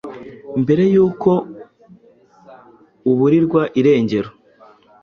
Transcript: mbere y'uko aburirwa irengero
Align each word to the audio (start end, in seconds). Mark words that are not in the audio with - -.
mbere 0.61 0.83
y'uko 0.93 1.29
aburirwa 3.09 3.61
irengero 3.79 4.29